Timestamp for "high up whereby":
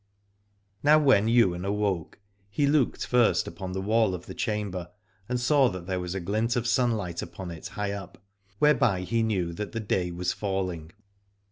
7.67-9.01